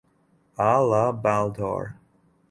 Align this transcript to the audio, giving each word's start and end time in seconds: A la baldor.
A 0.67 0.71
la 0.91 1.01
baldor. 1.27 1.93